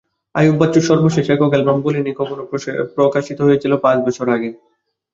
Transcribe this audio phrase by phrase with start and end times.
[0.35, 2.43] আইয়ুব বাচ্চুর সর্বশেষ একক অ্যালবাম বলিনি কখনো
[2.97, 4.49] প্রকাশিত হয়েছিল পাঁচ বছর আগে।